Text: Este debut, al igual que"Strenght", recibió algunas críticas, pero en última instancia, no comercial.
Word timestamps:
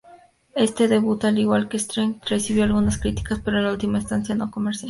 Este 0.55 0.87
debut, 0.87 1.23
al 1.25 1.37
igual 1.37 1.69
que"Strenght", 1.69 2.25
recibió 2.25 2.63
algunas 2.63 2.97
críticas, 2.97 3.39
pero 3.45 3.59
en 3.59 3.67
última 3.67 3.99
instancia, 3.99 4.33
no 4.33 4.49
comercial. 4.49 4.79